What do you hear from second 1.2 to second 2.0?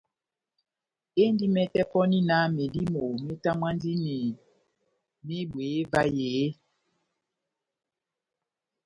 Endi mɛtɛ